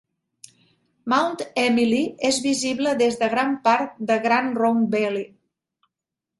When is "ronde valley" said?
4.67-5.31